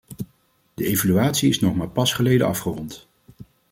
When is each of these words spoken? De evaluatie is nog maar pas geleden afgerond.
De 0.73 0.85
evaluatie 0.85 1.49
is 1.49 1.59
nog 1.59 1.75
maar 1.75 1.89
pas 1.89 2.13
geleden 2.13 2.47
afgerond. 2.47 3.07